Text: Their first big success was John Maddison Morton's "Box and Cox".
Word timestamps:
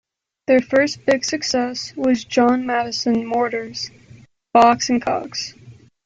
Their 0.47 0.61
first 0.61 1.05
big 1.05 1.23
success 1.23 1.93
was 1.95 2.25
John 2.25 2.65
Maddison 2.65 3.23
Morton's 3.23 3.91
"Box 4.51 4.89
and 4.89 4.99
Cox". 4.99 5.53